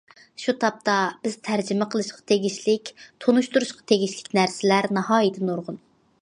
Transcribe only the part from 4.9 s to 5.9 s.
ناھايىتى نۇرغۇن.